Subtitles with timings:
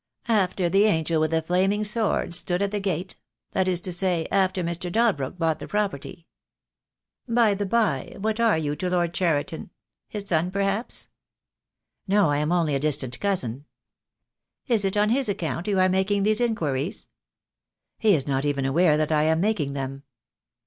[0.27, 3.17] "After the angel with the naming sword stood at the gate—
[3.51, 4.91] that is to say, after Mr.
[4.91, 6.25] Dalbrook bought the pro THE DAY
[7.27, 7.35] WILL COME.
[7.35, 7.35] 257 perty.
[7.35, 7.53] By
[8.09, 9.69] the by, what are you to Lord Cheriton?
[10.09, 11.09] His son perhaps?"
[12.07, 13.65] "No, I am only a distant cousin."
[14.65, 17.07] "Is it on his account you are making these inquiries?"
[17.99, 20.01] "He is not even aware that I am making them."